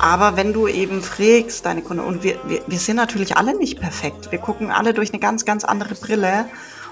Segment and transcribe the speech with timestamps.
[0.00, 3.78] Aber wenn du eben fragst, deine Kunden, und wir, wir, wir sind natürlich alle nicht
[3.78, 4.32] perfekt.
[4.32, 6.46] Wir gucken alle durch eine ganz, ganz andere Brille.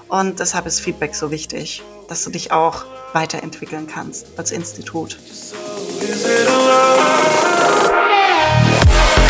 [0.09, 5.17] Und deshalb ist Feedback so wichtig, dass du dich auch weiterentwickeln kannst als Institut.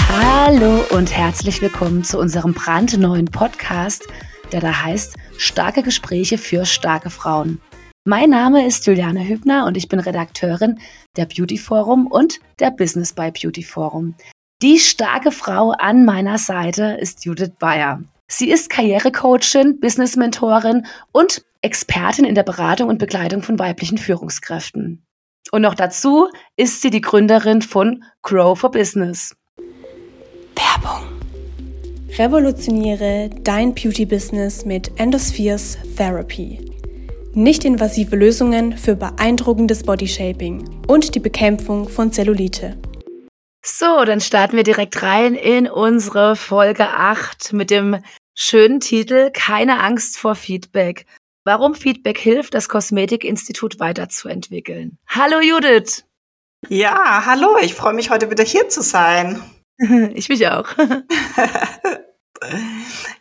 [0.10, 4.08] Hallo und herzlich willkommen zu unserem brandneuen Podcast,
[4.52, 7.62] der da heißt Starke Gespräche für starke Frauen.
[8.06, 10.80] Mein Name ist Juliane Hübner und ich bin Redakteurin
[11.18, 14.16] der Beauty Forum und der Business by Beauty Forum.
[14.62, 18.02] Die starke Frau an meiner Seite ist Judith Bayer.
[18.28, 25.04] Sie ist Karrierecoachin, Business-Mentorin und Expertin in der Beratung und Begleitung von weiblichen Führungskräften.
[25.52, 29.36] Und noch dazu ist sie die Gründerin von Grow for Business.
[30.56, 31.06] Werbung.
[32.18, 36.69] Revolutioniere dein Beauty-Business mit Endospheres Therapy
[37.34, 42.78] nicht-invasive Lösungen für beeindruckendes Bodyshaping und die Bekämpfung von Zellulite.
[43.64, 47.98] So, dann starten wir direkt rein in unsere Folge 8 mit dem
[48.34, 51.06] schönen Titel Keine Angst vor Feedback.
[51.44, 54.98] Warum Feedback hilft, das Kosmetikinstitut weiterzuentwickeln.
[55.08, 56.06] Hallo Judith!
[56.68, 59.42] Ja, hallo, ich freue mich heute wieder hier zu sein.
[60.14, 60.68] Ich mich auch.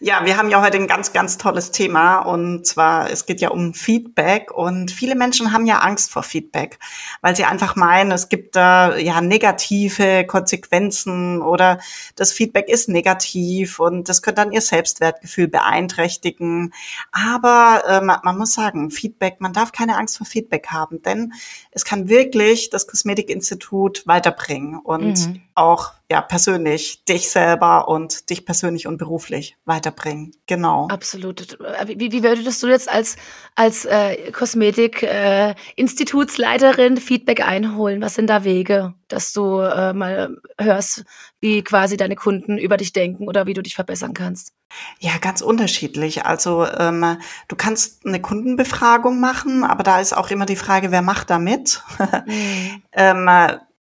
[0.01, 3.51] Ja, wir haben ja heute ein ganz, ganz tolles Thema und zwar, es geht ja
[3.51, 6.79] um Feedback und viele Menschen haben ja Angst vor Feedback,
[7.21, 11.81] weil sie einfach meinen, es gibt da ja negative Konsequenzen oder
[12.15, 16.73] das Feedback ist negativ und das könnte dann ihr Selbstwertgefühl beeinträchtigen.
[17.11, 21.33] Aber äh, man, man muss sagen, Feedback, man darf keine Angst vor Feedback haben, denn
[21.73, 25.43] es kann wirklich das Kosmetikinstitut weiterbringen und mhm.
[25.55, 30.33] auch ja persönlich dich selber und dich persönlich und beruflich weiterbringen.
[30.47, 30.89] Genau.
[30.89, 31.59] Absolut.
[31.87, 33.17] Wie, wie würdest du jetzt als
[33.55, 38.01] als äh, Kosmetik-Institutsleiterin äh, Feedback einholen?
[38.01, 41.05] Was sind da Wege, dass du äh, mal hörst,
[41.41, 44.55] wie quasi deine Kunden über dich denken oder wie du dich verbessern kannst?
[45.01, 46.25] Ja, ganz unterschiedlich.
[46.25, 51.03] Also ähm, du kannst eine Kundenbefragung machen, aber da ist auch immer die Frage, wer
[51.03, 51.83] macht da mit?
[52.29, 52.83] Mhm.
[52.93, 53.29] ähm,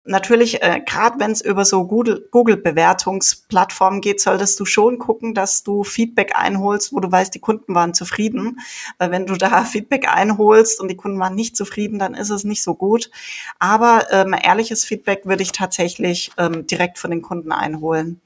[0.08, 5.84] natürlich, äh, gerade wenn es über so Google-Bewertungsplattformen geht, solltest du schon gucken, dass du
[5.84, 8.60] Feedback einholst, wo du weißt, die Kunden waren zufrieden.
[8.98, 12.44] Weil wenn du da Feedback einholst und die Kunden waren nicht zufrieden, dann ist es
[12.44, 13.10] nicht so gut.
[13.58, 18.20] Aber ähm, ehrliches Feedback würde ich tatsächlich ähm, direkt von den Kunden einholen.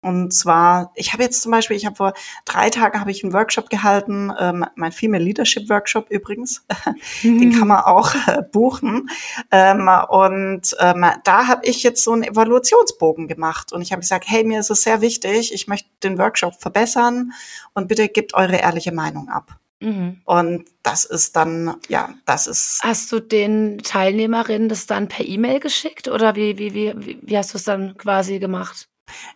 [0.00, 2.12] Und zwar, ich habe jetzt zum Beispiel, ich habe vor
[2.44, 6.64] drei Tagen habe ich einen Workshop gehalten, ähm, mein Female Leadership Workshop übrigens,
[7.24, 9.10] den kann man auch äh, buchen.
[9.50, 14.26] Ähm, und ähm, da habe ich jetzt so einen Evaluationsbogen gemacht und ich habe gesagt,
[14.28, 17.32] hey, mir ist es sehr wichtig, ich möchte den Workshop verbessern
[17.74, 19.58] und bitte gebt eure ehrliche Meinung ab.
[19.80, 20.20] Mhm.
[20.24, 22.80] Und das ist dann, ja, das ist.
[22.82, 27.52] Hast du den Teilnehmerinnen das dann per E-Mail geschickt oder wie, wie, wie, wie hast
[27.52, 28.88] du es dann quasi gemacht?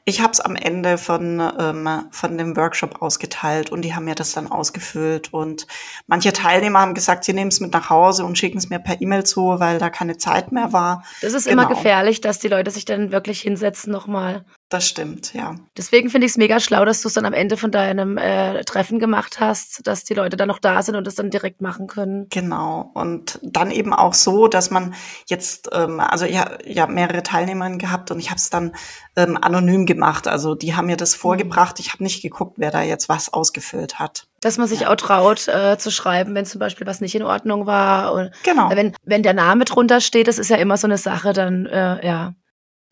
[0.05, 4.15] Ich habe es am Ende von, ähm, von dem Workshop ausgeteilt und die haben mir
[4.15, 5.33] das dann ausgefüllt.
[5.33, 5.66] Und
[6.06, 9.00] manche Teilnehmer haben gesagt, sie nehmen es mit nach Hause und schicken es mir per
[9.00, 11.05] E-Mail zu, weil da keine Zeit mehr war.
[11.21, 11.62] Das ist genau.
[11.62, 15.56] immer gefährlich, dass die Leute sich dann wirklich hinsetzen nochmal das stimmt, ja.
[15.77, 18.65] Deswegen finde ich es mega schlau, dass du es dann am Ende von deinem äh,
[18.65, 21.87] Treffen gemacht hast, dass die Leute dann noch da sind und es dann direkt machen
[21.87, 22.27] können.
[22.31, 22.91] Genau.
[22.94, 24.94] Und dann eben auch so, dass man
[25.27, 28.75] jetzt, ähm, also ja, ja mehrere Teilnehmerinnen gehabt und ich habe es dann
[29.16, 30.27] ähm, anonym gemacht.
[30.27, 31.21] Also die haben mir das mhm.
[31.21, 31.78] vorgebracht.
[31.78, 34.27] Ich habe nicht geguckt, wer da jetzt was ausgefüllt hat.
[34.41, 34.91] Dass man sich ja.
[34.91, 38.15] auch traut äh, zu schreiben, wenn zum Beispiel was nicht in Ordnung war.
[38.15, 38.71] Und genau.
[38.71, 42.04] Wenn, wenn der Name drunter steht, das ist ja immer so eine Sache, dann äh,
[42.04, 42.34] ja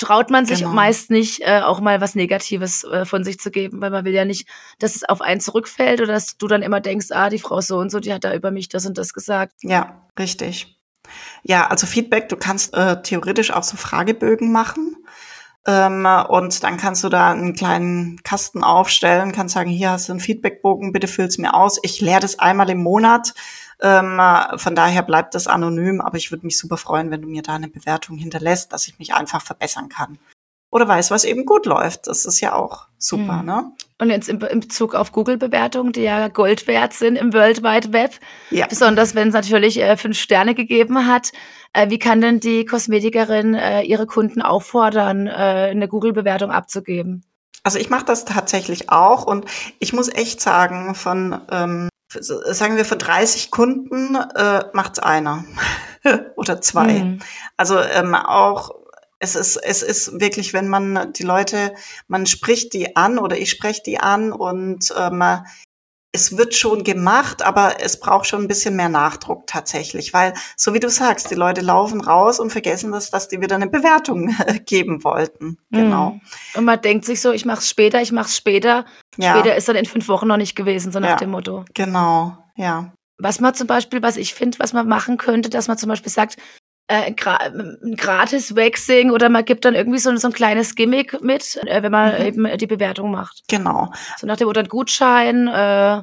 [0.00, 0.72] traut man sich genau.
[0.72, 4.14] meist nicht, äh, auch mal was Negatives äh, von sich zu geben, weil man will
[4.14, 7.38] ja nicht, dass es auf einen zurückfällt oder dass du dann immer denkst, ah, die
[7.38, 9.52] Frau so und so, die hat da über mich das und das gesagt.
[9.62, 10.78] Ja, richtig.
[11.42, 14.96] Ja, also Feedback, du kannst äh, theoretisch auch so Fragebögen machen.
[15.66, 20.14] Ähm, und dann kannst du da einen kleinen Kasten aufstellen, kannst sagen, hier hast du
[20.14, 21.78] einen Feedbackbogen, bitte füll's mir aus.
[21.82, 23.34] Ich leere das einmal im Monat
[23.82, 24.20] ähm,
[24.56, 27.54] von daher bleibt das anonym, aber ich würde mich super freuen, wenn du mir da
[27.54, 30.18] eine Bewertung hinterlässt, dass ich mich einfach verbessern kann.
[30.70, 32.06] Oder weiß, was eben gut läuft.
[32.06, 33.44] Das ist ja auch super, mhm.
[33.44, 33.72] ne?
[33.98, 38.12] Und jetzt in, Bezug auf Google-Bewertungen, die ja Gold wert sind im World Wide Web,
[38.50, 38.66] ja.
[38.66, 41.32] besonders wenn es natürlich äh, fünf Sterne gegeben hat.
[41.72, 47.24] Äh, wie kann denn die Kosmetikerin äh, ihre Kunden auffordern, äh, eine Google-Bewertung abzugeben?
[47.62, 49.44] Also ich mache das tatsächlich auch und
[49.80, 55.44] ich muss echt sagen, von ähm, sagen wir von 30 Kunden äh, macht's einer
[56.36, 56.92] oder zwei.
[57.04, 57.18] Mhm.
[57.56, 58.72] Also ähm, auch
[59.18, 61.74] es ist es ist wirklich, wenn man die Leute,
[62.08, 65.22] man spricht die an oder ich spreche die an und ähm,
[66.12, 70.74] es wird schon gemacht, aber es braucht schon ein bisschen mehr Nachdruck tatsächlich, weil so
[70.74, 74.34] wie du sagst, die Leute laufen raus und vergessen das, dass die wieder eine Bewertung
[74.66, 75.58] geben wollten.
[75.70, 76.10] Genau.
[76.10, 76.20] Mhm.
[76.54, 78.86] Und man denkt sich so, ich mach's später, ich mach's später.
[79.20, 79.38] Ja.
[79.38, 81.64] Später ist dann in fünf Wochen noch nicht gewesen, so nach ja, dem Motto.
[81.74, 82.92] Genau, ja.
[83.18, 86.10] Was man zum Beispiel, was ich finde, was man machen könnte, dass man zum Beispiel
[86.10, 86.36] sagt,
[86.88, 91.22] äh, gra ein gratis Waxing oder man gibt dann irgendwie so, so ein kleines Gimmick
[91.22, 92.26] mit, äh, wenn man mhm.
[92.26, 93.42] eben die Bewertung macht.
[93.48, 93.92] Genau.
[94.18, 95.46] So nach dem oder ein Gutschein.
[95.46, 96.02] Äh,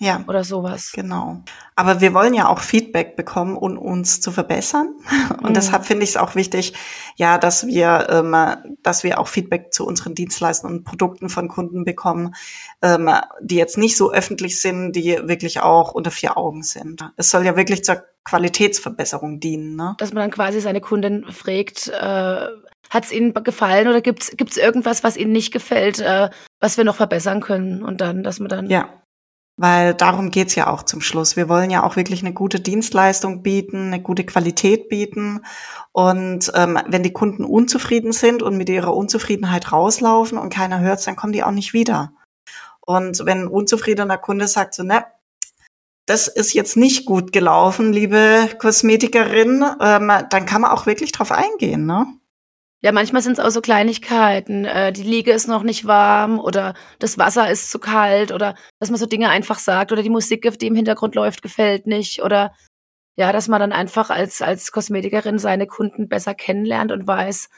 [0.00, 0.24] ja.
[0.26, 0.92] Oder sowas.
[0.94, 1.42] Genau.
[1.76, 4.94] Aber wir wollen ja auch Feedback bekommen, um uns zu verbessern.
[5.42, 5.54] Und mhm.
[5.54, 6.72] deshalb finde ich es auch wichtig,
[7.16, 8.34] ja, dass wir, ähm,
[8.82, 12.34] dass wir auch Feedback zu unseren Dienstleistungen und Produkten von Kunden bekommen,
[12.80, 13.10] ähm,
[13.42, 17.02] die jetzt nicht so öffentlich sind, die wirklich auch unter vier Augen sind.
[17.18, 19.76] Es soll ja wirklich zur Qualitätsverbesserung dienen.
[19.76, 19.96] Ne?
[19.98, 22.46] Dass man dann quasi seine Kunden fragt, äh,
[22.88, 26.84] hat es Ihnen gefallen oder gibt es irgendwas, was Ihnen nicht gefällt, äh, was wir
[26.84, 27.82] noch verbessern können?
[27.82, 28.88] Und dann, dass man dann ja
[29.60, 31.36] weil darum geht's ja auch zum Schluss.
[31.36, 35.40] Wir wollen ja auch wirklich eine gute Dienstleistung bieten, eine gute Qualität bieten.
[35.92, 41.04] Und ähm, wenn die Kunden unzufrieden sind und mit ihrer Unzufriedenheit rauslaufen und keiner hört's,
[41.04, 42.14] dann kommen die auch nicht wieder.
[42.80, 45.04] Und wenn ein unzufriedener Kunde sagt so, ne,
[46.06, 51.32] das ist jetzt nicht gut gelaufen, liebe Kosmetikerin, ähm, dann kann man auch wirklich drauf
[51.32, 52.06] eingehen, ne?
[52.82, 54.64] Ja, manchmal sind es auch so Kleinigkeiten.
[54.64, 58.90] Äh, die Liege ist noch nicht warm oder das Wasser ist zu kalt oder dass
[58.90, 62.54] man so Dinge einfach sagt oder die Musik, die im Hintergrund läuft, gefällt nicht oder
[63.16, 67.50] ja, dass man dann einfach als, als Kosmetikerin seine Kunden besser kennenlernt und weiß,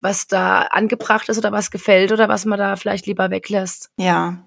[0.00, 3.90] was da angebracht ist oder was gefällt oder was man da vielleicht lieber weglässt.
[3.96, 4.38] Ja,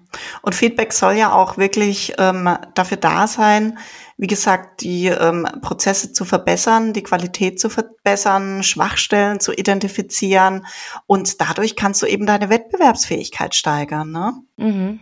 [0.42, 3.78] und Feedback soll ja auch wirklich ähm, dafür da sein,
[4.16, 10.66] wie gesagt, die ähm, Prozesse zu verbessern, die Qualität zu verbessern, Schwachstellen zu identifizieren
[11.06, 14.10] und dadurch kannst du eben deine Wettbewerbsfähigkeit steigern.
[14.10, 14.32] Ne?
[14.56, 15.00] Mhm.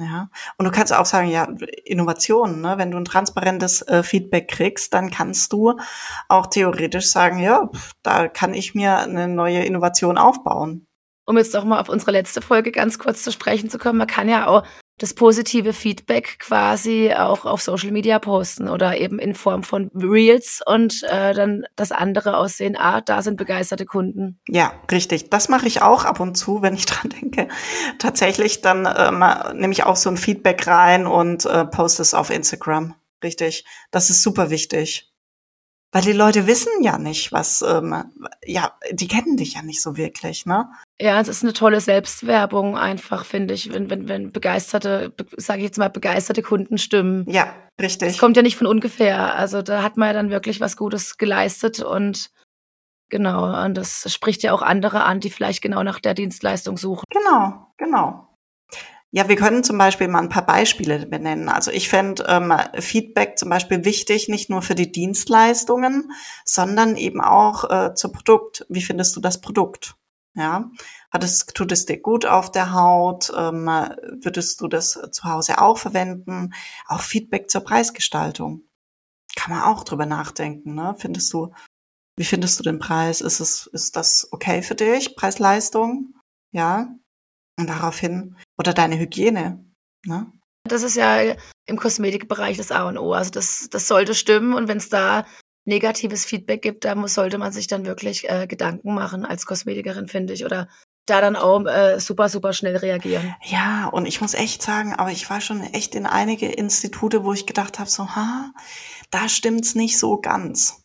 [0.00, 1.48] Ja, und du kannst auch sagen, ja,
[1.84, 2.78] Innovation, ne?
[2.78, 5.74] wenn du ein transparentes äh, Feedback kriegst, dann kannst du
[6.28, 7.68] auch theoretisch sagen, ja,
[8.04, 10.86] da kann ich mir eine neue Innovation aufbauen.
[11.24, 14.06] Um jetzt doch mal auf unsere letzte Folge ganz kurz zu sprechen zu kommen, man
[14.06, 14.62] kann ja auch
[14.98, 20.60] das positive Feedback quasi auch auf Social Media posten oder eben in Form von Reels
[20.66, 24.40] und äh, dann das andere aussehen, ah, da sind begeisterte Kunden.
[24.48, 25.30] Ja, richtig.
[25.30, 27.48] Das mache ich auch ab und zu, wenn ich dran denke.
[27.98, 29.24] Tatsächlich, dann ähm,
[29.58, 32.94] nehme ich auch so ein Feedback rein und äh, poste es auf Instagram.
[33.22, 33.64] Richtig.
[33.90, 35.12] Das ist super wichtig.
[35.90, 38.04] Weil die Leute wissen ja nicht, was, ähm,
[38.44, 40.68] ja, die kennen dich ja nicht so wirklich, ne?
[41.00, 45.60] Ja, es ist eine tolle Selbstwerbung einfach, finde ich, wenn, wenn, wenn begeisterte, be, sage
[45.60, 47.24] ich jetzt mal, begeisterte Kunden stimmen.
[47.28, 48.08] Ja, richtig.
[48.08, 49.36] Das kommt ja nicht von ungefähr.
[49.36, 52.30] Also da hat man ja dann wirklich was Gutes geleistet und
[53.10, 57.04] genau, und das spricht ja auch andere an, die vielleicht genau nach der Dienstleistung suchen.
[57.10, 58.28] Genau, genau.
[59.10, 61.48] Ja, wir können zum Beispiel mal ein paar Beispiele benennen.
[61.48, 66.12] Also ich fände ähm, Feedback zum Beispiel wichtig, nicht nur für die Dienstleistungen,
[66.44, 68.66] sondern eben auch äh, zur Produkt.
[68.68, 69.94] Wie findest du das Produkt?
[70.34, 70.70] Ja,
[71.10, 73.32] hat es, tut es dir gut auf der Haut?
[73.36, 76.54] Ähm, würdest du das zu Hause auch verwenden?
[76.86, 78.62] Auch Feedback zur Preisgestaltung.
[79.34, 80.74] Kann man auch drüber nachdenken.
[80.74, 80.94] Ne?
[80.98, 81.52] Findest du,
[82.16, 83.20] wie findest du den Preis?
[83.20, 85.16] Ist es, ist das okay für dich?
[85.16, 86.14] Preis-Leistung?
[86.52, 86.88] Ja.
[87.58, 89.64] Und daraufhin oder deine Hygiene.
[90.04, 90.32] Ne?
[90.64, 91.34] Das ist ja
[91.66, 93.12] im Kosmetikbereich das A und O.
[93.12, 94.54] Also das, das sollte stimmen.
[94.54, 95.26] Und wenn es da
[95.68, 100.08] negatives Feedback gibt, da muss, sollte man sich dann wirklich äh, Gedanken machen als Kosmetikerin,
[100.08, 100.44] finde ich.
[100.44, 100.68] Oder
[101.06, 103.34] da dann auch äh, super, super schnell reagieren.
[103.44, 107.32] Ja, und ich muss echt sagen, aber ich war schon echt in einige Institute, wo
[107.32, 108.50] ich gedacht habe, so, ha,
[109.10, 110.82] da stimmt's nicht so ganz.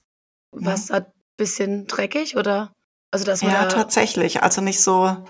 [0.52, 0.96] Was ja.
[0.96, 2.72] hat bisschen dreckig oder?
[3.12, 4.44] Also man ja, da tatsächlich.
[4.44, 5.26] Also nicht so,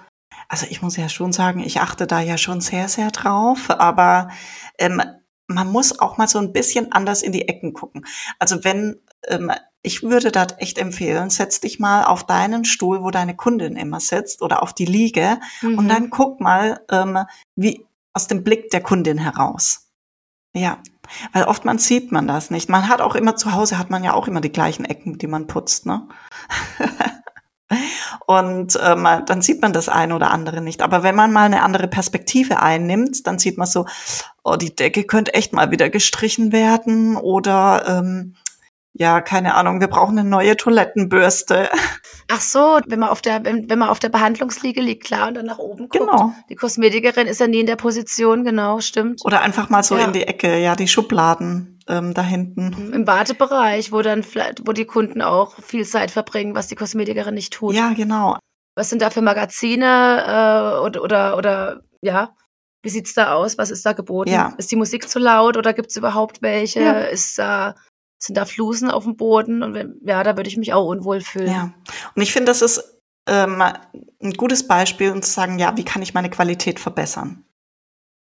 [0.48, 4.30] also ich muss ja schon sagen, ich achte da ja schon sehr, sehr drauf, aber
[4.78, 5.02] ähm,
[5.48, 8.06] man muss auch mal so ein bisschen anders in die Ecken gucken.
[8.40, 9.52] Also wenn, ähm,
[9.82, 14.00] ich würde das echt empfehlen, setz dich mal auf deinen Stuhl, wo deine Kundin immer
[14.00, 15.78] sitzt oder auf die Liege mhm.
[15.78, 17.20] und dann guck mal, ähm,
[17.56, 19.90] wie aus dem Blick der Kundin heraus.
[20.56, 20.78] Ja,
[21.34, 22.70] weil oftmals sieht man das nicht.
[22.70, 25.28] Man hat auch immer zu Hause, hat man ja auch immer die gleichen Ecken, die
[25.28, 26.08] man putzt, ne?
[28.28, 30.84] Und ähm, dann sieht man das eine oder andere nicht.
[30.84, 33.88] Aber wenn man mal eine andere Perspektive einnimmt, dann sieht man so,
[34.44, 38.36] oh, die Decke könnte echt mal wieder gestrichen werden oder ähm,
[38.96, 41.70] ja, keine Ahnung, wir brauchen eine neue Toilettenbürste.
[42.32, 45.34] Ach so, wenn man auf der, wenn, wenn man auf der Behandlungsliege liegt, klar, und
[45.34, 46.00] dann nach oben guckt.
[46.00, 46.32] Genau.
[46.50, 49.22] Die Kosmetikerin ist ja nie in der Position, genau, stimmt.
[49.26, 50.06] Oder einfach mal so ja.
[50.06, 52.94] in die Ecke, ja, die Schubladen ähm, da hinten.
[52.94, 57.34] Im Wartebereich, wo dann vielleicht, wo die Kunden auch viel Zeit verbringen, was die Kosmetikerin
[57.34, 57.74] nicht tut.
[57.74, 58.38] Ja, genau.
[58.76, 62.36] Was sind da für Magazine äh, oder, oder, oder ja?
[62.84, 63.58] Wie sieht's da aus?
[63.58, 64.30] Was ist da geboten?
[64.30, 64.54] Ja.
[64.58, 66.82] Ist die Musik zu laut oder gibt's überhaupt welche?
[66.82, 67.00] Ja.
[67.02, 67.76] Ist da,
[68.24, 69.64] sind da Flusen auf dem Boden?
[69.64, 71.52] Und wenn, ja, da würde ich mich auch unwohl fühlen.
[71.52, 71.74] Ja.
[72.16, 76.02] Und ich finde, das ist ähm, ein gutes Beispiel, um zu sagen, ja, wie kann
[76.02, 77.46] ich meine Qualität verbessern?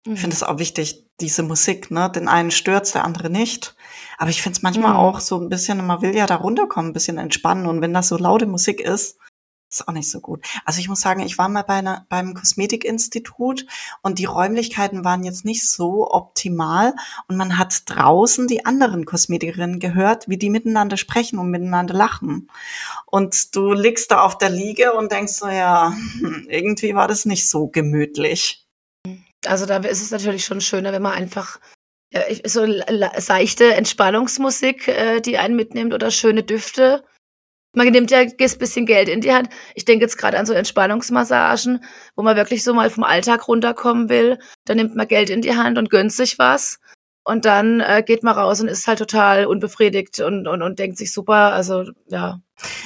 [0.06, 0.14] Mhm.
[0.14, 2.10] Ich finde es auch wichtig, diese Musik, ne?
[2.10, 3.76] Den einen stört's, der andere nicht.
[4.18, 5.00] Aber ich finde es manchmal Mhm.
[5.00, 7.68] auch so ein bisschen, man will ja da runterkommen, ein bisschen entspannen.
[7.68, 9.18] Und wenn das so laute Musik ist,
[9.74, 10.46] ist auch nicht so gut.
[10.66, 13.66] Also ich muss sagen, ich war mal bei einer, beim Kosmetikinstitut
[14.02, 16.94] und die Räumlichkeiten waren jetzt nicht so optimal
[17.28, 22.50] und man hat draußen die anderen Kosmetikerinnen gehört, wie die miteinander sprechen und miteinander lachen.
[23.06, 25.94] Und du liegst da auf der Liege und denkst so, ja,
[26.48, 28.66] irgendwie war das nicht so gemütlich.
[29.46, 31.60] Also da ist es natürlich schon schöner, wenn man einfach
[32.46, 32.66] so
[33.18, 37.04] seichte Entspannungsmusik, äh, die einen mitnimmt oder schöne Düfte.
[37.74, 39.50] Man nimmt ja ein bisschen Geld in die Hand.
[39.76, 41.84] Ich denke jetzt gerade an so Entspannungsmassagen,
[42.16, 44.38] wo man wirklich so mal vom Alltag runterkommen will.
[44.66, 46.80] Da nimmt man Geld in die Hand und gönnt sich was.
[47.24, 50.98] Und dann äh, geht man raus und ist halt total unbefriedigt und, und, und denkt
[50.98, 51.54] sich super.
[51.54, 52.42] Also ja,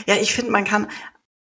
[0.05, 0.87] Ja, ich finde, man kann,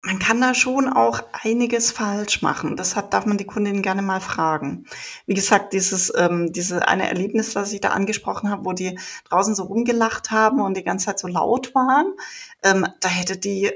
[0.03, 2.77] man kann da schon auch einiges falsch machen.
[2.77, 4.87] Deshalb darf man die Kundin gerne mal fragen.
[5.27, 9.55] Wie gesagt, dieses, ähm, diese eine Erlebnis, das ich da angesprochen habe, wo die draußen
[9.55, 12.15] so rumgelacht haben und die ganze Zeit so laut waren,
[12.63, 13.75] ähm, da hätte die, äh,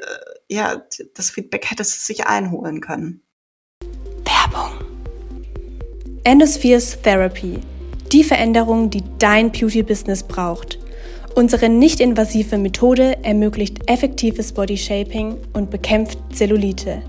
[0.49, 0.83] ja,
[1.15, 3.21] das Feedback hätte sie sich einholen können.
[6.25, 7.61] Endospheres Therapy.
[8.13, 10.79] Die Veränderung, die dein Beauty-Business braucht.
[11.37, 17.03] Unsere nicht-invasive Methode ermöglicht effektives Bodyshaping und bekämpft Zellulite.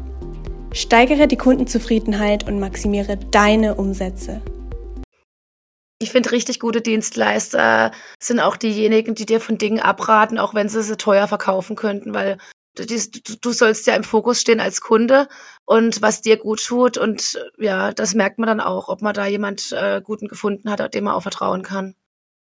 [0.73, 4.41] Steigere die Kundenzufriedenheit und maximiere deine Umsätze.
[6.01, 10.69] Ich finde, richtig gute Dienstleister sind auch diejenigen, die dir von Dingen abraten, auch wenn
[10.69, 12.39] sie sie teuer verkaufen könnten, weil
[12.73, 12.83] du,
[13.41, 15.27] du, sollst ja im Fokus stehen als Kunde
[15.65, 16.97] und was dir gut tut.
[16.97, 20.95] Und ja, das merkt man dann auch, ob man da jemand äh, Guten gefunden hat,
[20.95, 21.93] dem man auch vertrauen kann.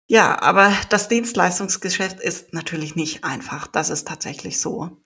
[0.08, 3.66] Ja, aber das Dienstleistungsgeschäft ist natürlich nicht einfach.
[3.66, 5.02] Das ist tatsächlich so.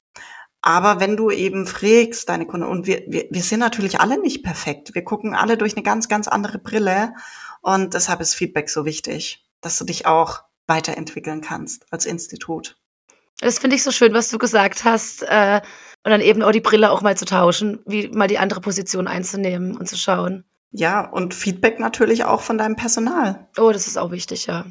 [0.63, 4.43] Aber wenn du eben fragst, deine Kunden, und wir, wir, wir sind natürlich alle nicht
[4.43, 4.95] perfekt.
[4.95, 7.15] Wir gucken alle durch eine ganz, ganz andere Brille.
[7.63, 12.77] Und deshalb ist Feedback so wichtig, dass du dich auch weiterentwickeln kannst als Institut.
[13.39, 15.23] Das finde ich so schön, was du gesagt hast.
[15.23, 15.61] Äh,
[16.05, 19.07] und dann eben auch die Brille auch mal zu tauschen, wie mal die andere Position
[19.09, 20.45] einzunehmen und zu schauen.
[20.71, 23.49] Ja, und Feedback natürlich auch von deinem Personal.
[23.57, 24.65] Oh, das ist auch wichtig, ja.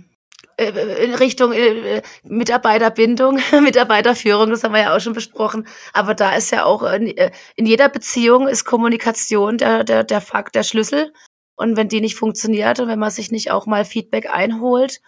[0.57, 5.67] Äh, In Richtung äh, Mitarbeiterbindung, Mitarbeiterführung, das haben wir ja auch schon besprochen.
[5.93, 10.55] Aber da ist ja auch, äh, in jeder Beziehung ist Kommunikation der, der, der Fakt,
[10.55, 11.13] der Schlüssel.
[11.55, 15.01] Und wenn die nicht funktioniert und wenn man sich nicht auch mal Feedback einholt,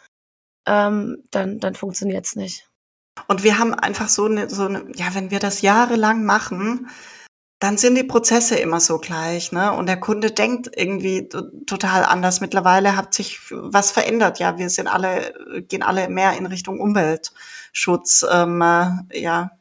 [0.66, 2.68] ähm, dann, dann funktioniert's nicht.
[3.28, 6.90] Und wir haben einfach so eine, so eine, ja, wenn wir das jahrelang machen,
[7.60, 9.74] dann sind die Prozesse immer so gleich, ne?
[9.74, 12.40] Und der Kunde denkt irgendwie to- total anders.
[12.40, 14.38] Mittlerweile hat sich was verändert.
[14.40, 18.26] Ja, wir sind alle, gehen alle mehr in Richtung Umweltschutz.
[18.32, 19.52] Ähm, äh, ja,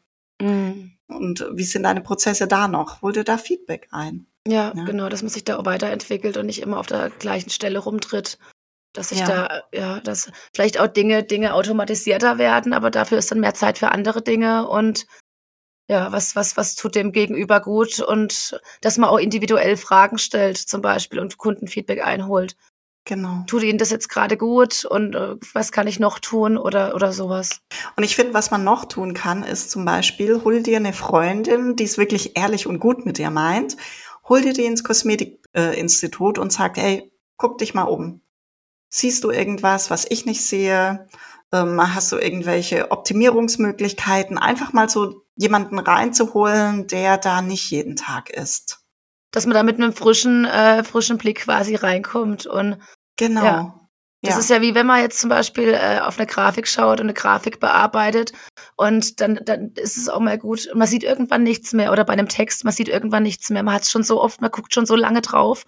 [0.41, 0.93] Mhm.
[1.09, 3.01] und wie sind deine Prozesse da noch?
[3.01, 4.27] Hol dir da Feedback ein.
[4.47, 4.85] Ja, Ja.
[4.85, 8.39] genau, dass man sich da auch weiterentwickelt und nicht immer auf der gleichen Stelle rumtritt.
[8.93, 9.27] Dass sich Ja.
[9.27, 13.79] da, ja, dass vielleicht auch Dinge, Dinge automatisierter werden, aber dafür ist dann mehr Zeit
[13.79, 15.07] für andere Dinge und
[15.89, 20.57] ja, was, was, was tut dem Gegenüber gut und dass man auch individuell Fragen stellt,
[20.59, 22.57] zum Beispiel, und Kundenfeedback einholt.
[23.05, 23.45] Genau.
[23.47, 27.13] Tut Ihnen das jetzt gerade gut und äh, was kann ich noch tun oder, oder
[27.13, 27.61] sowas?
[27.97, 31.77] Und ich finde, was man noch tun kann, ist zum Beispiel, hol dir eine Freundin,
[31.77, 33.77] die es wirklich ehrlich und gut mit dir meint,
[34.29, 38.23] hol dir die ins Kosmetikinstitut und sag, hey, guck dich mal um.
[38.89, 41.07] Siehst du irgendwas, was ich nicht sehe?
[41.53, 44.37] Ähm, hast du irgendwelche Optimierungsmöglichkeiten?
[44.37, 48.81] Einfach mal so jemanden reinzuholen, der da nicht jeden Tag ist.
[49.33, 52.79] Dass man da mit einem frischen, äh, frischen Blick quasi reinkommt und
[53.17, 53.45] Genau.
[53.45, 53.81] Ja.
[54.23, 57.07] Das ist ja wie wenn man jetzt zum Beispiel äh, auf eine Grafik schaut und
[57.07, 58.33] eine Grafik bearbeitet
[58.77, 60.69] und dann, dann ist es auch mal gut.
[60.75, 63.63] Man sieht irgendwann nichts mehr oder bei einem Text, man sieht irgendwann nichts mehr.
[63.63, 65.65] Man hat es schon so oft, man guckt schon so lange drauf.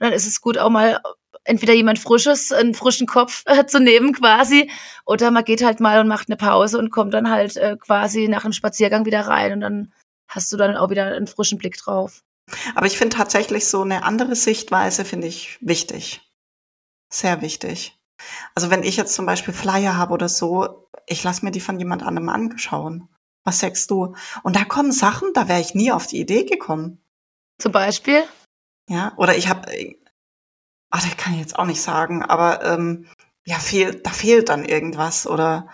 [0.00, 1.00] Und dann ist es gut, auch mal
[1.48, 4.70] entweder jemand Frisches, einen frischen Kopf äh, zu nehmen quasi
[5.04, 8.28] oder man geht halt mal und macht eine Pause und kommt dann halt äh, quasi
[8.28, 9.92] nach einem Spaziergang wieder rein und dann
[10.28, 12.22] hast du dann auch wieder einen frischen Blick drauf.
[12.74, 16.20] Aber ich finde tatsächlich so eine andere Sichtweise finde ich wichtig.
[17.10, 17.98] Sehr wichtig.
[18.54, 21.78] Also wenn ich jetzt zum Beispiel Flyer habe oder so, ich lasse mir die von
[21.78, 23.08] jemand anderem anschauen.
[23.44, 24.14] Was sagst du?
[24.42, 27.00] Und da kommen Sachen, da wäre ich nie auf die Idee gekommen.
[27.58, 28.24] Zum Beispiel,
[28.88, 29.70] Ja, oder ich habe,
[30.90, 33.06] ach, das kann ich jetzt auch nicht sagen, aber ähm,
[33.44, 35.68] ja, fehlt, da fehlt dann irgendwas oder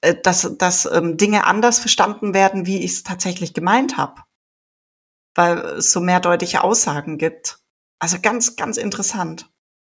[0.00, 4.22] äh, dass, dass ähm, Dinge anders verstanden werden, wie ich es tatsächlich gemeint habe.
[5.34, 7.58] Weil es so mehrdeutige Aussagen gibt.
[7.98, 9.50] Also ganz, ganz interessant.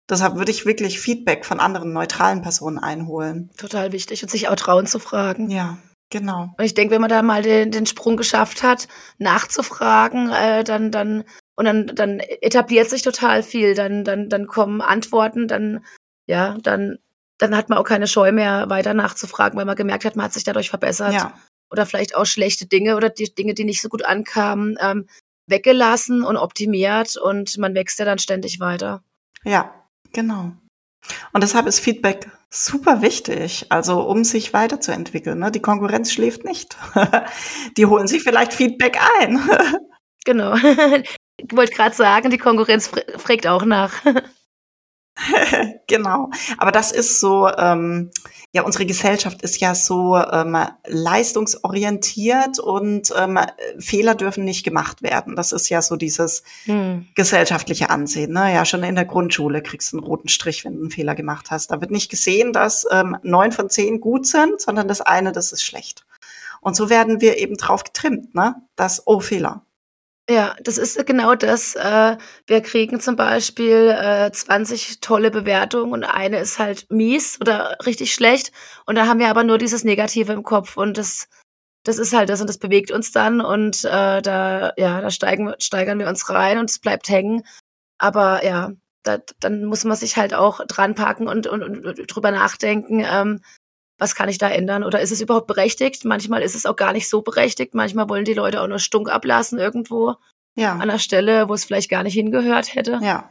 [0.09, 3.49] Deshalb würde ich wirklich Feedback von anderen neutralen Personen einholen.
[3.57, 5.49] Total wichtig und sich auch trauen zu fragen.
[5.49, 5.77] Ja,
[6.09, 6.53] genau.
[6.57, 8.87] Und ich denke, wenn man da mal den, den Sprung geschafft hat,
[9.19, 11.23] nachzufragen, äh, dann, dann,
[11.61, 13.75] und dann, dann etabliert sich total viel.
[13.75, 15.85] Dann, dann, dann kommen Antworten, dann,
[16.25, 16.97] ja, dann,
[17.37, 20.33] dann hat man auch keine Scheu mehr, weiter nachzufragen, weil man gemerkt hat, man hat
[20.33, 21.13] sich dadurch verbessert.
[21.13, 21.39] Ja.
[21.69, 25.05] Oder vielleicht auch schlechte Dinge oder die Dinge, die nicht so gut ankamen, ähm,
[25.45, 29.03] weggelassen und optimiert und man wächst ja dann ständig weiter.
[29.43, 29.71] Ja,
[30.13, 30.53] genau.
[31.31, 35.37] Und deshalb ist Feedback super wichtig, also um sich weiterzuentwickeln.
[35.37, 35.51] Ne?
[35.51, 36.75] Die Konkurrenz schläft nicht.
[37.77, 39.39] die holen sich vielleicht Feedback ein.
[40.25, 40.55] genau.
[41.37, 43.93] Ich wollte gerade sagen, die Konkurrenz fragt auch nach.
[45.87, 46.29] genau.
[46.57, 48.11] Aber das ist so, ähm,
[48.53, 53.39] ja, unsere Gesellschaft ist ja so ähm, leistungsorientiert und ähm,
[53.79, 55.35] Fehler dürfen nicht gemacht werden.
[55.35, 57.07] Das ist ja so dieses hm.
[57.15, 58.33] gesellschaftliche Ansehen.
[58.33, 58.53] Ne?
[58.53, 61.51] Ja, schon in der Grundschule kriegst du einen roten Strich, wenn du einen Fehler gemacht
[61.51, 61.71] hast.
[61.71, 65.51] Da wird nicht gesehen, dass ähm, neun von zehn gut sind, sondern das eine, das
[65.51, 66.05] ist schlecht.
[66.61, 68.55] Und so werden wir eben drauf getrimmt, ne?
[68.75, 69.65] Das, oh, Fehler.
[70.29, 71.75] Ja, das ist genau das.
[71.75, 77.77] Äh, wir kriegen zum Beispiel äh, 20 tolle Bewertungen und eine ist halt mies oder
[77.85, 78.51] richtig schlecht.
[78.85, 81.27] Und da haben wir aber nur dieses Negative im Kopf und das,
[81.83, 85.53] das ist halt das und das bewegt uns dann und äh, da, ja, da steigen,
[85.59, 87.43] steigern wir uns rein und es bleibt hängen.
[87.99, 88.71] Aber ja,
[89.03, 93.41] da, dann muss man sich halt auch dran packen und, und, und drüber nachdenken, ähm,
[94.01, 94.83] was kann ich da ändern?
[94.83, 96.05] Oder ist es überhaupt berechtigt?
[96.05, 97.75] Manchmal ist es auch gar nicht so berechtigt.
[97.75, 100.15] Manchmal wollen die Leute auch nur Stunk ablassen irgendwo.
[100.55, 100.73] Ja.
[100.77, 102.99] An der Stelle, wo es vielleicht gar nicht hingehört hätte.
[103.03, 103.29] Ja.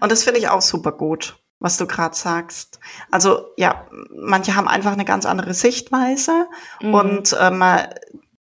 [0.00, 2.80] Und das finde ich auch super gut, was du gerade sagst.
[3.10, 6.48] Also ja, manche haben einfach eine ganz andere Sichtweise
[6.82, 6.94] mhm.
[6.94, 7.64] und ähm,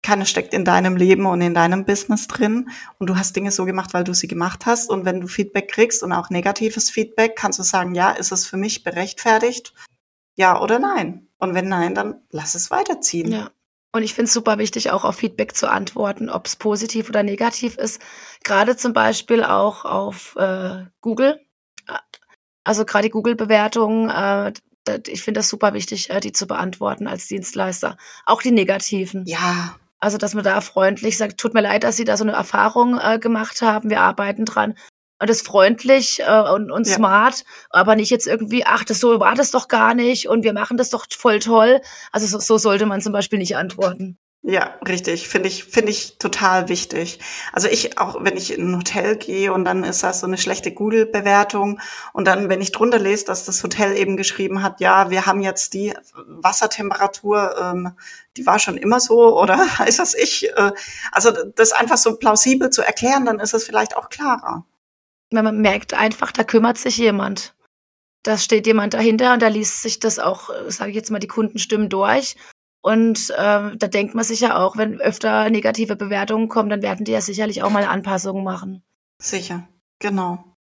[0.02, 3.66] keine steckt in deinem Leben und in deinem Business drin und du hast Dinge so
[3.66, 7.37] gemacht, weil du sie gemacht hast und wenn du Feedback kriegst und auch negatives Feedback,
[7.37, 9.75] kannst du sagen, ja, ist es für mich berechtfertigt?
[10.37, 11.28] Ja oder nein?
[11.38, 13.33] Und wenn nein, dann lass es weiterziehen.
[13.33, 13.50] Ja.
[13.93, 17.23] Und ich finde es super wichtig, auch auf Feedback zu antworten, ob es positiv oder
[17.23, 18.00] negativ ist.
[18.45, 21.40] Gerade zum Beispiel auch auf äh, Google.
[22.62, 24.53] Also gerade die Google-Bewertungen, äh,
[25.07, 27.96] ich finde das super wichtig, äh, die zu beantworten als Dienstleister.
[28.27, 29.25] Auch die negativen.
[29.27, 29.77] Ja.
[29.99, 32.99] Also, dass man da freundlich sagt, tut mir leid, dass Sie da so eine Erfahrung
[32.99, 33.88] äh, gemacht haben.
[33.88, 34.75] Wir arbeiten dran
[35.18, 36.94] und ist freundlich äh, und, und ja.
[36.94, 40.52] smart, aber nicht jetzt irgendwie, ach, das so war das doch gar nicht und wir
[40.52, 41.81] machen das doch voll toll.
[42.12, 44.18] Also so, so sollte man zum Beispiel nicht antworten.
[44.48, 45.26] Ja, richtig.
[45.26, 47.18] Finde ich, finde ich total wichtig.
[47.52, 50.38] Also ich auch, wenn ich in ein Hotel gehe und dann ist das so eine
[50.38, 51.81] schlechte Google-Bewertung
[52.12, 55.40] und dann, wenn ich drunter lese, dass das Hotel eben geschrieben hat, ja, wir haben
[55.40, 57.90] jetzt die Wassertemperatur, ähm,
[58.37, 60.48] die war schon immer so oder weiß das ich.
[60.57, 60.70] Äh,
[61.11, 64.64] also das einfach so plausibel zu erklären, dann ist es vielleicht auch klarer
[65.30, 67.54] man merkt einfach, da kümmert sich jemand.
[68.22, 71.18] Da steht jemand dahinter und da liest sich das auch, äh, sage ich jetzt mal,
[71.18, 72.36] die Kundenstimmen durch.
[72.82, 77.04] Und äh, da denkt man sich ja auch, wenn öfter negative Bewertungen kommen, dann werden
[77.04, 78.82] die ja sicherlich auch mal Anpassungen machen.
[79.20, 80.56] Sicher, genau.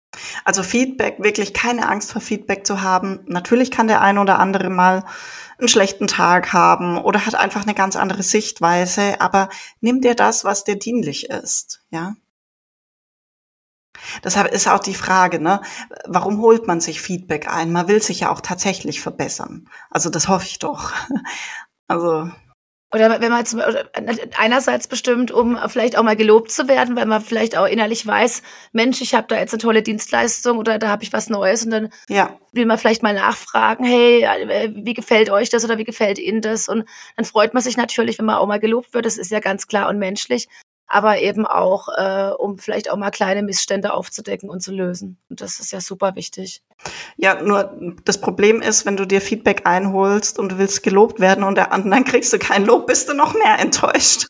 [0.45, 3.21] Also Feedback, wirklich keine Angst vor Feedback zu haben.
[3.27, 5.05] Natürlich kann der eine oder andere mal
[5.59, 9.49] einen schlechten Tag haben oder hat einfach eine ganz andere Sichtweise, aber
[9.81, 12.15] nimm dir das, was dir dienlich ist, ja.
[14.25, 15.61] Deshalb ist auch die Frage, ne,
[16.07, 17.73] warum holt man sich Feedback ein?
[17.73, 19.69] Man will sich ja auch tatsächlich verbessern.
[19.91, 20.93] Also das hoffe ich doch.
[21.89, 22.31] Also
[22.95, 23.57] oder wenn man jetzt,
[24.39, 28.43] einerseits bestimmt, um vielleicht auch mal gelobt zu werden, weil man vielleicht auch innerlich weiß,
[28.73, 31.71] Mensch, ich habe da jetzt eine tolle Dienstleistung oder da habe ich was Neues und
[31.71, 32.39] dann ja.
[32.53, 36.43] will man vielleicht mal nachfragen, hey, äh, wie gefällt euch das oder wie gefällt Ihnen
[36.43, 36.69] das?
[36.69, 36.85] Und
[37.17, 39.67] dann freut man sich natürlich, wenn man auch mal gelobt wird, das ist ja ganz
[39.67, 40.49] klar und menschlich
[40.93, 45.17] aber eben auch, äh, um vielleicht auch mal kleine Missstände aufzudecken und zu lösen.
[45.31, 46.63] Und das ist ja super wichtig.
[47.17, 47.75] Ja, nur
[48.05, 51.73] das Problem ist, wenn du dir Feedback einholst und du willst gelobt werden und der
[51.73, 54.27] anderen kriegst du kein Lob, bist du noch mehr enttäuscht.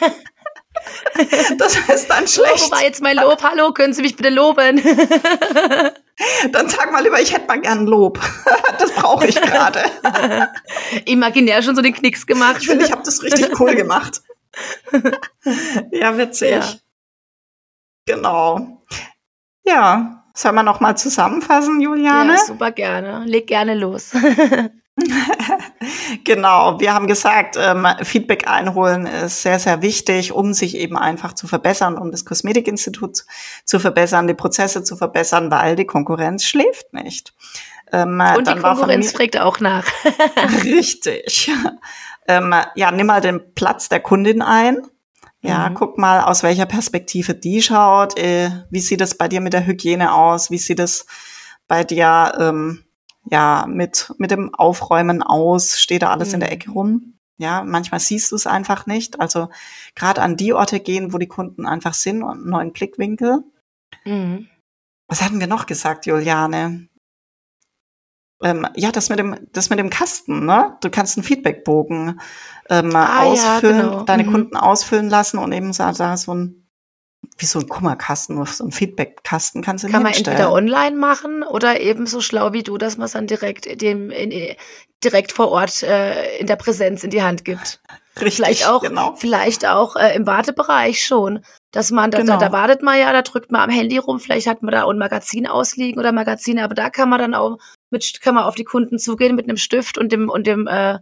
[1.58, 2.52] das ist dann schlecht.
[2.56, 3.40] Oh, wo war jetzt mein Lob?
[3.40, 4.82] Hallo, können Sie mich bitte loben?
[6.52, 8.18] Dann sag mal lieber, ich hätte mal gern Lob.
[8.78, 9.80] Das brauche ich gerade.
[11.04, 12.56] Imaginär schon so den Knicks gemacht.
[12.60, 14.20] Ich finde, ich habe das richtig cool gemacht.
[15.90, 16.50] ja, witzig.
[16.50, 16.72] Ja.
[18.06, 18.82] Genau.
[19.64, 22.34] Ja, sollen wir noch mal zusammenfassen, Juliane?
[22.34, 23.24] Ja, super gerne.
[23.26, 24.12] Leg gerne los.
[26.24, 31.34] genau, wir haben gesagt, ähm, Feedback einholen ist sehr, sehr wichtig, um sich eben einfach
[31.34, 33.24] zu verbessern, um das Kosmetikinstitut
[33.64, 37.32] zu verbessern, die Prozesse zu verbessern, weil die Konkurrenz schläft nicht.
[37.92, 39.84] Ähm, Und die Konkurrenz fragt auch nach.
[40.64, 41.50] richtig
[42.38, 44.78] ähm, ja, nimm mal den Platz der Kundin ein.
[45.40, 45.74] Ja, mhm.
[45.74, 48.16] guck mal, aus welcher Perspektive die schaut.
[48.18, 50.50] Äh, wie sieht es bei dir mit der Hygiene aus?
[50.50, 51.06] Wie sieht es
[51.66, 52.84] bei dir ähm,
[53.28, 55.80] ja mit, mit dem Aufräumen aus?
[55.80, 56.34] Steht da alles mhm.
[56.34, 56.54] in der mhm.
[56.54, 57.14] Ecke rum?
[57.38, 59.20] Ja, manchmal siehst du es einfach nicht.
[59.20, 59.48] Also
[59.96, 63.42] gerade an die Orte gehen, wo die Kunden einfach sind und einen neuen Blickwinkel.
[64.04, 64.48] Mhm.
[65.08, 66.88] Was hatten wir noch gesagt, Juliane?
[68.42, 70.76] Ähm, ja, das mit dem, das mit dem Kasten, ne?
[70.80, 72.20] Du kannst einen Feedbackbogen
[72.70, 74.02] ähm, ah, ausfüllen, ja, genau.
[74.02, 74.32] deine mhm.
[74.32, 76.62] Kunden ausfüllen lassen und eben so, so ein
[77.38, 81.80] wie so ein Kummerkasten, so ein Feedbackkasten kannst du Kann man entweder online machen oder
[81.80, 84.56] eben so schlau wie du, dass man es dann direkt dem in,
[85.04, 87.80] direkt vor Ort äh, in der Präsenz in die Hand gibt.
[88.16, 89.14] Richtig, vielleicht auch, genau.
[89.16, 92.38] vielleicht auch äh, im Wartebereich schon, dass man da, genau.
[92.38, 94.82] da, da wartet man ja, da drückt man am Handy rum, vielleicht hat man da
[94.82, 97.58] auch ein Magazin ausliegen oder Magazine, aber da kann man dann auch
[97.92, 100.98] mit kann man auf die Kunden zugehen mit einem Stift und dem und dem äh,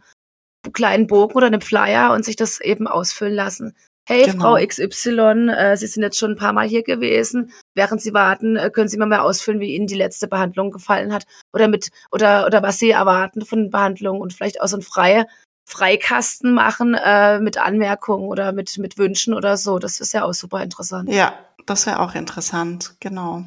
[0.72, 3.74] kleinen Bogen oder einem Flyer und sich das eben ausfüllen lassen
[4.11, 4.57] hey, genau.
[4.57, 7.53] Frau XY, äh, Sie sind jetzt schon ein paar Mal hier gewesen.
[7.74, 11.12] Während Sie warten, äh, können Sie mal mehr ausfüllen, wie Ihnen die letzte Behandlung gefallen
[11.12, 14.83] hat oder mit oder oder was Sie erwarten von Behandlungen und vielleicht auch so ein
[14.83, 15.26] freie
[15.64, 19.79] Freikasten machen äh, mit Anmerkungen oder mit mit Wünschen oder so.
[19.79, 21.09] Das ist ja auch super interessant.
[21.09, 22.96] Ja, das wäre auch interessant.
[22.98, 23.44] Genau,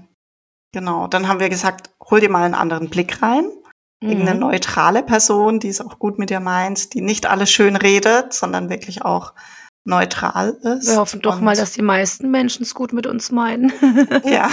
[0.74, 1.08] genau.
[1.08, 3.46] Dann haben wir gesagt, hol dir mal einen anderen Blick rein.
[4.02, 4.42] Irgendeine mhm.
[4.42, 8.70] neutrale Person, die es auch gut mit dir meint, die nicht alles schön redet, sondern
[8.70, 9.34] wirklich auch
[9.86, 10.90] neutral ist.
[10.90, 13.72] Wir hoffen doch mal, dass die meisten Menschen es gut mit uns meinen.
[14.26, 14.50] ja.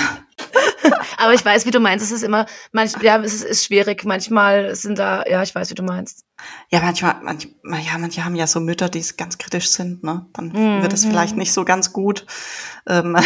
[1.18, 2.04] Aber ich weiß, wie du meinst.
[2.04, 4.04] Es ist immer, manch, ja, es ist, ist, schwierig.
[4.04, 6.24] Manchmal sind da, ja, ich weiß, wie du meinst.
[6.70, 10.26] Ja, manchmal, manchmal, ja, manche haben ja so Mütter, die ganz kritisch sind, ne?
[10.32, 10.82] Dann mhm.
[10.82, 12.26] wird es vielleicht nicht so ganz gut.
[12.86, 13.16] Ähm,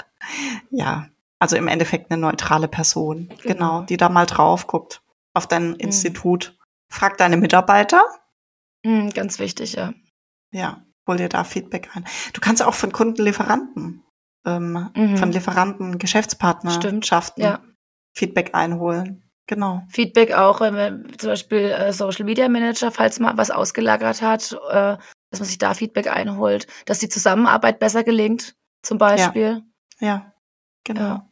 [0.70, 1.08] ja,
[1.44, 5.02] also im Endeffekt eine neutrale Person, genau, genau die da mal drauf guckt
[5.34, 5.76] auf dein mhm.
[5.76, 6.56] Institut.
[6.90, 8.02] Frag deine Mitarbeiter.
[8.82, 9.92] Mhm, ganz wichtig, ja.
[10.52, 12.06] Ja, hol dir da Feedback ein.
[12.32, 14.02] Du kannst auch von Kunden Lieferanten,
[14.46, 15.18] ähm, mhm.
[15.18, 17.60] von Lieferanten, Geschäftspartnerschaften ja.
[18.14, 19.30] Feedback einholen.
[19.46, 19.82] Genau.
[19.90, 24.52] Feedback auch, wenn man zum Beispiel äh, Social Media Manager, falls man was ausgelagert hat,
[24.70, 24.96] äh,
[25.30, 29.62] dass man sich da Feedback einholt, dass die Zusammenarbeit besser gelingt, zum Beispiel.
[30.00, 30.32] Ja, ja
[30.84, 31.00] genau.
[31.00, 31.30] Ja.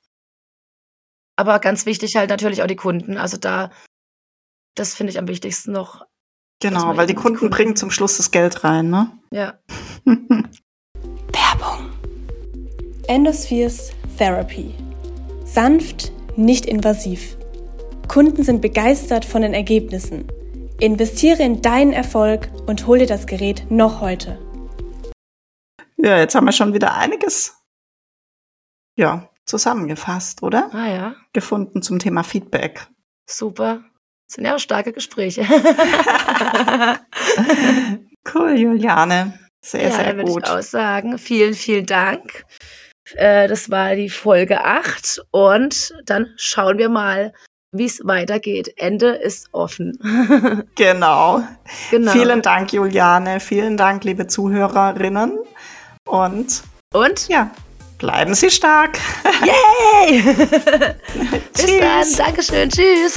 [1.37, 3.17] Aber ganz wichtig halt natürlich auch die Kunden.
[3.17, 3.71] Also da,
[4.75, 6.07] das finde ich am wichtigsten noch,
[6.61, 9.11] Genau, weil die Kunden, Kunden bringen zum Schluss das Geld rein, ne?
[9.33, 9.59] Ja.
[10.05, 11.91] Werbung.
[13.09, 14.73] Endospheres Therapy.
[15.45, 17.37] Sanft, nicht invasiv.
[18.07, 20.29] Kunden sind begeistert von den Ergebnissen.
[20.79, 24.39] Investiere in deinen Erfolg und hol dir das Gerät noch heute.
[25.97, 27.57] Ja, jetzt haben wir schon wieder einiges
[28.97, 30.71] ja, zusammengefasst, oder?
[30.73, 31.15] Ah ja.
[31.33, 32.87] Gefunden zum Thema Feedback.
[33.29, 33.83] Super.
[34.27, 35.43] Das sind ja auch starke Gespräche.
[38.35, 39.39] cool, Juliane.
[39.65, 40.29] Sehr, ja, sehr gut.
[40.29, 41.19] Würde ich auch sagen.
[41.19, 42.45] Vielen, vielen Dank.
[43.15, 47.33] Äh, das war die Folge 8 und dann schauen wir mal,
[47.73, 48.73] wie es weitergeht.
[48.77, 49.99] Ende ist offen.
[50.75, 51.43] genau.
[51.91, 52.13] genau.
[52.13, 53.41] Vielen Dank, Juliane.
[53.41, 55.39] Vielen Dank, liebe Zuhörerinnen.
[56.07, 57.29] Und, und?
[57.29, 57.51] Ja,
[58.03, 58.99] bleiben Sie stark.
[59.47, 60.23] Yay!
[61.55, 62.17] Bis dann.
[62.17, 62.69] Dankeschön.
[62.69, 63.17] Tschüss.